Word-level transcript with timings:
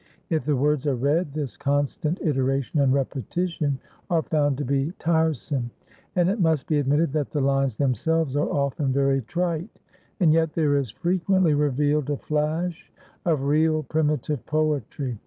If 0.31 0.45
the 0.45 0.55
words 0.55 0.87
are 0.87 0.95
read, 0.95 1.31
this 1.35 1.55
constant 1.55 2.19
iteration 2.23 2.79
and 2.79 2.91
repetition 2.91 3.77
are 4.09 4.23
found 4.23 4.57
to 4.57 4.65
be 4.65 4.93
tiresome; 4.97 5.69
and 6.15 6.27
it 6.27 6.39
must 6.41 6.65
be 6.65 6.79
admitted 6.79 7.13
that 7.13 7.29
the 7.29 7.39
lines 7.39 7.77
themselves 7.77 8.35
are 8.35 8.49
often 8.49 8.91
very 8.91 9.21
trite. 9.21 9.69
And, 10.19 10.33
yet, 10.33 10.53
there 10.53 10.75
is 10.75 10.89
frequently 10.89 11.53
revealed 11.53 12.09
a 12.09 12.17
flash 12.17 12.91
of 13.27 13.43
real, 13.43 13.83
primitive 13.83 14.43
poetry. 14.47 15.19